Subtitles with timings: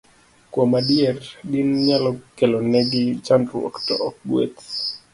[0.51, 1.17] Kuom adier,
[1.51, 4.63] din nyalo kelonegi chandruok, to ok gweth